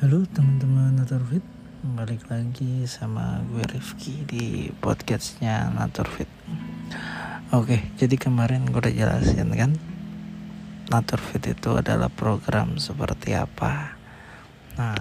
Halo 0.00 0.24
teman-teman 0.32 0.96
Naturfit 0.96 1.44
Balik 1.84 2.24
lagi 2.32 2.88
sama 2.88 3.44
gue 3.52 3.60
Rifki 3.68 4.24
di 4.24 4.72
podcastnya 4.80 5.68
Naturfit 5.76 6.24
Oke 7.52 7.84
jadi 8.00 8.16
kemarin 8.16 8.64
gue 8.64 8.80
udah 8.80 8.96
jelasin 8.96 9.52
kan 9.52 9.76
Naturfit 10.88 11.44
itu 11.52 11.76
adalah 11.76 12.08
program 12.08 12.80
seperti 12.80 13.36
apa. 13.36 13.92
Nah 14.80 14.96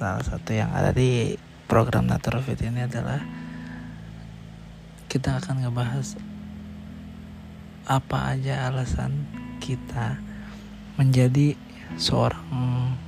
salah 0.00 0.24
satu 0.24 0.48
yang 0.48 0.72
ada 0.72 0.96
di 0.96 1.36
program 1.68 2.08
Naturfit 2.08 2.56
ini 2.64 2.88
adalah 2.88 3.20
Kita 5.12 5.44
akan 5.44 5.68
ngebahas 5.68 6.16
Apa 7.84 8.32
aja 8.32 8.64
alasan 8.72 9.28
kita 9.60 10.16
menjadi 10.96 11.52
seorang 12.00 13.04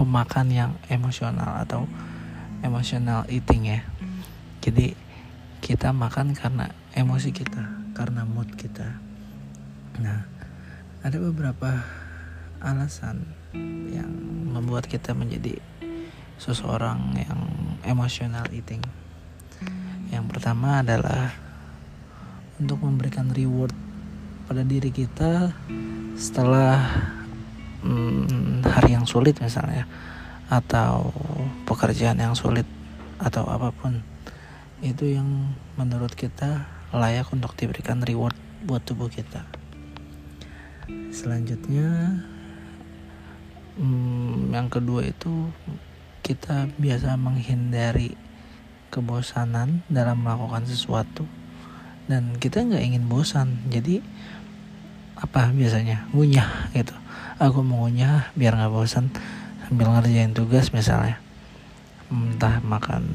pemakan 0.00 0.48
yang 0.48 0.72
emosional 0.88 1.60
atau 1.60 1.84
emotional 2.64 3.28
eating 3.28 3.68
ya. 3.68 3.84
Jadi 4.64 4.96
kita 5.60 5.92
makan 5.92 6.32
karena 6.32 6.72
emosi 6.96 7.36
kita 7.36 7.92
karena 7.92 8.24
mood 8.24 8.48
kita. 8.56 8.96
Nah 10.00 10.24
ada 11.04 11.16
beberapa 11.20 11.84
alasan 12.64 13.28
yang 13.92 14.08
membuat 14.48 14.88
kita 14.88 15.12
menjadi 15.12 15.60
seseorang 16.40 17.20
yang 17.20 17.40
emotional 17.84 18.48
eating. 18.56 18.80
Yang 20.08 20.24
pertama 20.32 20.80
adalah 20.80 21.28
untuk 22.56 22.80
memberikan 22.80 23.28
reward 23.36 23.76
pada 24.48 24.64
diri 24.64 24.88
kita 24.88 25.52
setelah 26.16 27.19
sulit 29.10 29.34
misalnya 29.42 29.90
atau 30.46 31.10
pekerjaan 31.66 32.22
yang 32.22 32.38
sulit 32.38 32.66
atau 33.18 33.42
apa 33.50 33.74
pun 33.74 33.98
itu 34.86 35.18
yang 35.18 35.50
menurut 35.74 36.14
kita 36.14 36.70
layak 36.94 37.26
untuk 37.34 37.58
diberikan 37.58 37.98
reward 38.06 38.38
buat 38.62 38.82
tubuh 38.86 39.10
kita. 39.10 39.42
Selanjutnya 41.10 42.22
hmm, 43.78 44.54
yang 44.54 44.70
kedua 44.70 45.06
itu 45.10 45.50
kita 46.22 46.70
biasa 46.78 47.18
menghindari 47.18 48.14
kebosanan 48.94 49.82
dalam 49.90 50.22
melakukan 50.22 50.66
sesuatu 50.66 51.26
dan 52.06 52.38
kita 52.38 52.62
nggak 52.62 52.82
ingin 52.82 53.04
bosan. 53.10 53.58
Jadi 53.70 54.02
apa 55.18 55.52
biasanya? 55.52 56.08
Ngunyah 56.14 56.72
gitu 56.74 56.99
aku 57.40 57.64
maunya 57.64 58.28
biar 58.36 58.52
nggak 58.52 58.68
bosan 58.68 59.08
sambil 59.64 59.88
ngerjain 59.96 60.36
tugas 60.36 60.76
misalnya. 60.76 61.16
Entah 62.12 62.60
makan 62.60 63.08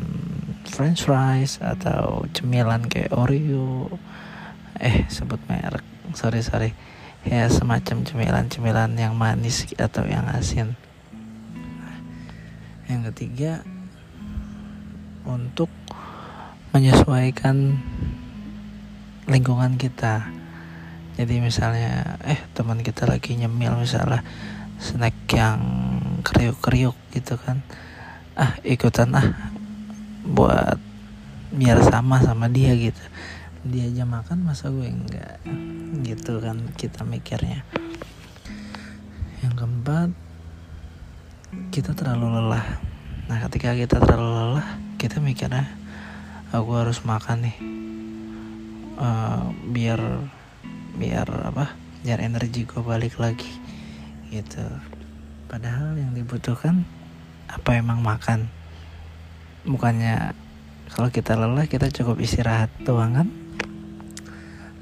french 0.65 1.05
fries 1.05 1.61
atau 1.61 2.25
cemilan 2.33 2.89
kayak 2.89 3.13
Oreo. 3.13 3.93
Eh 4.81 5.05
sebut 5.07 5.37
merek. 5.45 5.85
Sorry 6.17 6.41
sorry. 6.41 6.73
Ya 7.21 7.45
semacam 7.49 8.01
cemilan-cemilan 8.05 8.97
yang 8.97 9.13
manis 9.13 9.69
atau 9.77 10.05
yang 10.09 10.25
asin. 10.33 10.73
Yang 12.89 13.13
ketiga 13.13 13.65
untuk 15.25 15.69
menyesuaikan 16.69 17.81
lingkungan 19.25 19.73
kita 19.81 20.29
jadi 21.15 21.39
misalnya 21.39 22.19
eh 22.27 22.39
teman 22.51 22.83
kita 22.83 23.07
lagi 23.07 23.39
nyemil 23.39 23.79
misalnya 23.79 24.23
snack 24.75 25.15
yang 25.31 25.59
kriuk-kriuk 26.21 26.95
gitu 27.15 27.39
kan. 27.39 27.63
Ah 28.35 28.59
ikutan 28.67 29.15
ah 29.15 29.27
buat 30.27 30.75
biar 31.55 31.79
sama 31.87 32.19
sama 32.19 32.51
dia 32.51 32.75
gitu. 32.75 32.99
Dia 33.63 33.87
aja 33.87 34.03
makan 34.03 34.43
masa 34.43 34.67
gue 34.67 34.91
enggak? 34.91 35.39
Gitu 36.03 36.43
kan 36.43 36.67
kita 36.75 37.07
mikirnya. 37.07 37.63
Yang 39.39 39.53
keempat 39.55 40.09
kita 41.71 41.95
terlalu 41.95 42.43
lelah. 42.43 42.67
Nah 43.31 43.37
ketika 43.47 43.71
kita 43.71 44.03
terlalu 44.03 44.59
lelah 44.59 44.67
kita 44.99 45.23
mikirnya 45.23 45.71
aku 46.51 46.71
harus 46.75 47.03
makan 47.07 47.47
nih 47.47 47.57
uh, 48.99 49.51
biar 49.71 49.99
biar 50.95 51.27
apa 51.27 51.75
biar 52.07 52.23
energi 52.23 52.63
gue 52.63 52.79
balik 52.79 53.19
lagi 53.19 53.49
gitu. 54.31 54.63
Padahal 55.51 55.99
yang 55.99 56.15
dibutuhkan 56.15 56.87
apa 57.51 57.75
emang 57.75 57.99
makan? 57.99 58.47
Bukannya 59.67 60.31
kalau 60.93 61.11
kita 61.11 61.35
lelah 61.35 61.67
kita 61.67 61.91
cukup 61.91 62.23
istirahat 62.23 62.71
doang 62.87 63.11
kan? 63.11 63.27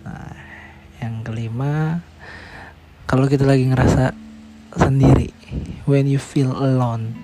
Nah 0.06 0.35
yang 1.02 1.25
kelima 1.25 2.03
kalau 3.09 3.25
kita 3.25 3.47
lagi 3.47 3.66
ngerasa 3.68 4.13
sendiri 4.78 5.34
when 5.90 6.06
you 6.06 6.22
feel 6.22 6.53
alone. 6.53 7.18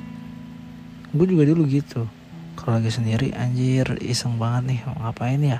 Gue 1.13 1.29
juga 1.29 1.45
dulu 1.45 1.65
gitu. 1.69 2.09
Kalau 2.57 2.81
lagi 2.81 2.91
sendiri 2.91 3.33
anjir 3.37 3.99
iseng 4.03 4.41
banget 4.41 4.75
nih 4.75 4.79
ngapain 4.85 5.41
ya? 5.41 5.59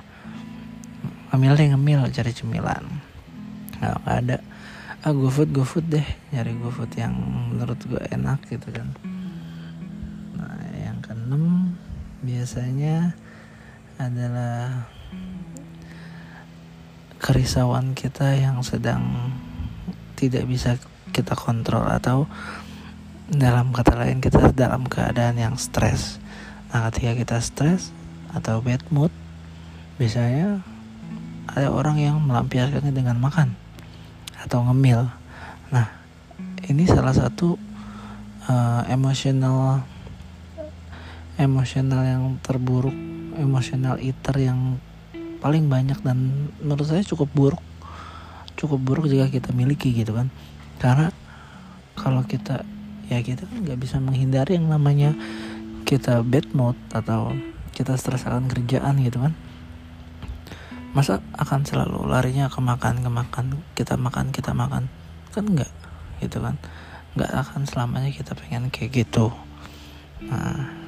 Ngemil 1.30 1.54
deh 1.54 1.68
ngemil 1.70 2.00
cari 2.10 2.32
cemilan 2.34 3.10
nggak 3.80 4.04
ada 4.04 4.38
ah 5.00 5.16
GoFood 5.16 5.50
GoFood 5.56 5.86
deh. 5.88 6.06
Nyari 6.32 6.52
GoFood 6.60 6.92
yang 7.00 7.16
menurut 7.16 7.80
gue 7.88 8.02
enak 8.12 8.44
gitu 8.52 8.68
kan. 8.68 8.92
Nah 10.36 10.60
yang 10.76 11.00
keenam 11.00 11.72
biasanya 12.20 13.16
adalah 13.96 14.88
kerisauan 17.20 17.96
kita 17.96 18.36
yang 18.36 18.60
sedang 18.60 19.32
tidak 20.20 20.44
bisa 20.44 20.76
kita 21.16 21.32
kontrol 21.32 21.88
atau 21.88 22.28
dalam 23.32 23.72
kata 23.72 23.96
lain 23.96 24.20
kita 24.20 24.52
dalam 24.52 24.84
keadaan 24.84 25.40
yang 25.40 25.56
stres. 25.56 26.20
Nah 26.68 26.92
ketika 26.92 27.16
kita 27.16 27.36
stres 27.40 27.88
atau 28.36 28.60
bad 28.60 28.84
mood 28.92 29.12
biasanya 29.96 30.60
ada 31.48 31.72
orang 31.72 31.96
yang 31.96 32.20
melampiaskannya 32.20 32.92
dengan 32.92 33.16
makan 33.16 33.56
atau 34.40 34.64
ngemil. 34.66 35.06
Nah, 35.70 35.86
ini 36.66 36.88
salah 36.88 37.12
satu 37.12 37.56
uh, 38.48 38.82
emosional 38.88 39.84
emosional 41.40 42.02
yang 42.04 42.22
terburuk, 42.44 42.92
emosional 43.40 43.96
eater 44.00 44.36
yang 44.36 44.76
paling 45.40 45.72
banyak 45.72 45.96
dan 46.04 46.48
menurut 46.60 46.84
saya 46.84 47.00
cukup 47.04 47.32
buruk. 47.32 47.62
Cukup 48.60 48.76
buruk 48.76 49.08
jika 49.08 49.32
kita 49.32 49.56
miliki 49.56 49.92
gitu 49.96 50.12
kan. 50.12 50.28
Karena 50.76 51.08
kalau 51.96 52.24
kita 52.24 52.64
ya 53.08 53.24
kita 53.24 53.48
kan 53.48 53.66
nggak 53.66 53.80
bisa 53.80 53.96
menghindari 53.98 54.54
yang 54.60 54.68
namanya 54.68 55.16
kita 55.88 56.22
bad 56.22 56.46
mood 56.54 56.78
atau 56.94 57.34
kita 57.74 57.98
stres 57.98 58.22
akan 58.22 58.46
kerjaan 58.46 59.00
gitu 59.02 59.18
kan 59.18 59.34
masa 60.90 61.22
akan 61.38 61.62
selalu 61.62 62.10
larinya 62.10 62.50
ke 62.50 62.58
makan 62.58 63.06
ke 63.06 63.10
makan 63.10 63.46
kita 63.78 63.94
makan 63.94 64.34
kita 64.34 64.50
makan? 64.50 64.90
Kan 65.30 65.44
enggak 65.46 65.70
gitu 66.18 66.42
kan? 66.42 66.58
Nggak 67.14 67.32
akan 67.46 67.62
selamanya 67.66 68.10
kita 68.10 68.34
pengen 68.34 68.70
kayak 68.74 69.06
gitu. 69.06 69.30
Nah 70.26 70.80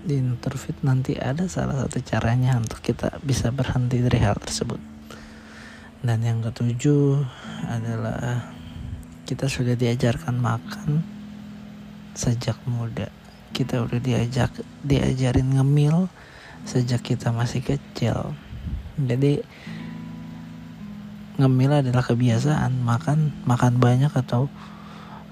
di 0.00 0.16
interview 0.16 0.72
nanti 0.80 1.12
ada 1.20 1.44
salah 1.44 1.84
satu 1.84 2.00
caranya 2.00 2.56
untuk 2.56 2.80
kita 2.80 3.20
bisa 3.20 3.52
berhenti 3.52 4.00
dari 4.00 4.18
hal 4.22 4.38
tersebut. 4.40 4.80
Dan 6.00 6.24
yang 6.24 6.40
ketujuh 6.40 7.20
adalah 7.68 8.48
kita 9.28 9.46
sudah 9.46 9.76
diajarkan 9.76 10.40
makan 10.40 11.04
sejak 12.16 12.56
muda. 12.64 13.12
Kita 13.52 13.84
udah 13.84 14.00
diajak 14.00 14.54
diajarin 14.80 15.60
ngemil 15.60 16.08
sejak 16.64 17.04
kita 17.04 17.34
masih 17.34 17.60
kecil 17.60 18.32
jadi 19.08 19.40
ngemil 21.40 21.72
adalah 21.80 22.04
kebiasaan. 22.04 22.84
Makan 22.84 23.48
makan 23.48 23.80
banyak 23.80 24.12
atau 24.12 24.52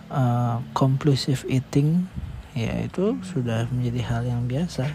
uh, 0.08 0.64
compulsive 0.72 1.44
eating 1.48 2.08
ya 2.56 2.80
itu 2.82 3.20
sudah 3.22 3.68
menjadi 3.68 4.00
hal 4.08 4.22
yang 4.24 4.42
biasa. 4.48 4.88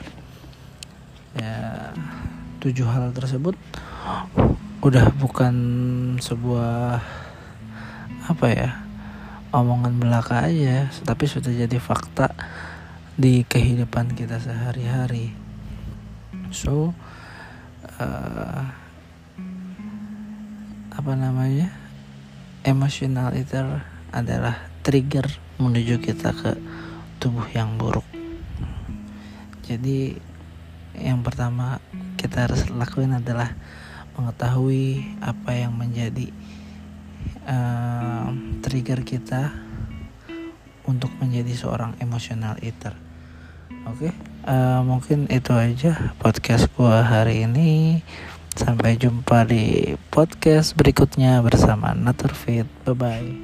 Ya 1.37 1.91
tujuh 2.57 2.85
hal 2.89 3.13
tersebut 3.13 3.57
udah 4.83 5.15
bukan 5.15 5.55
sebuah 6.19 6.99
apa 8.23 8.47
ya 8.51 8.83
omongan 9.51 9.99
belaka 9.99 10.47
aja 10.47 10.87
tapi 11.03 11.27
sudah 11.27 11.51
jadi 11.51 11.77
fakta 11.79 12.31
di 13.13 13.45
kehidupan 13.45 14.17
kita 14.17 14.41
sehari-hari. 14.41 15.37
So 16.49 16.97
uh, 18.03 18.63
apa 20.91 21.11
namanya 21.15 21.71
emotional 22.67 23.31
itu 23.31 23.55
adalah 24.11 24.67
trigger 24.83 25.25
menuju 25.63 26.03
kita 26.03 26.35
ke 26.35 26.59
tubuh 27.23 27.47
yang 27.55 27.79
buruk 27.79 28.05
jadi 29.63 30.19
yang 31.00 31.23
pertama 31.23 31.79
kita 32.19 32.45
harus 32.45 32.67
lakuin 32.69 33.15
adalah 33.15 33.55
mengetahui 34.13 35.17
apa 35.23 35.57
yang 35.57 35.73
menjadi 35.73 36.29
uh, 37.49 38.29
trigger 38.61 39.01
kita 39.01 39.49
untuk 40.83 41.09
menjadi 41.17 41.56
seorang 41.56 41.95
emotional 42.03 42.59
eater. 42.59 42.94
Oke, 43.88 44.11
okay? 44.11 44.13
Uh, 44.48 44.81
mungkin 44.86 45.28
itu 45.28 45.51
aja 45.51 46.16
podcast 46.19 46.69
gua 46.75 47.04
hari 47.04 47.44
ini. 47.44 48.00
Sampai 48.54 49.01
jumpa 49.01 49.50
di 49.50 49.98
podcast 50.13 50.78
berikutnya 50.78 51.42
bersama 51.42 51.98
Naturfit. 51.98 52.69
Bye 52.86 52.94
bye. 52.94 53.43